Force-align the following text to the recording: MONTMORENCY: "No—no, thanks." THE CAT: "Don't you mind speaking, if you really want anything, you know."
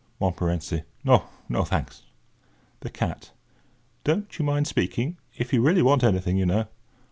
MONTMORENCY: 0.19 0.81
"No—no, 1.03 1.63
thanks." 1.63 2.01
THE 2.79 2.89
CAT: 2.89 3.29
"Don't 4.03 4.39
you 4.39 4.43
mind 4.43 4.65
speaking, 4.65 5.17
if 5.37 5.53
you 5.53 5.61
really 5.61 5.83
want 5.83 6.03
anything, 6.03 6.37
you 6.37 6.45
know." 6.47 6.65